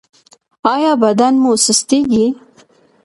ایا 0.73 0.91
بدن 1.03 1.33
مو 1.43 1.51
سستیږي؟ 1.65 2.25